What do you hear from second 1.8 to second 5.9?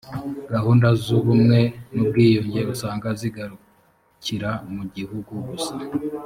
n ubwiyunge usanga zigarukira mu gihugu gusa